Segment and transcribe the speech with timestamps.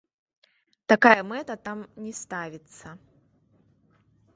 [0.93, 2.87] Такая мэта там не ставіцца.